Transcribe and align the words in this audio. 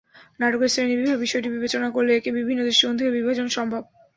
নাটকের 0.39 0.71
শ্রেণিবিভাগ 0.73 1.17
বিষয়টি 1.19 1.47
বিবেচনা 1.55 1.87
করলে 1.95 2.11
একে 2.13 2.29
বিভিন্ন 2.37 2.59
দৃষ্টিকোণ 2.63 2.95
থেকে 2.99 3.11
বিভাজন 3.17 3.47
সম্ভব। 3.57 3.81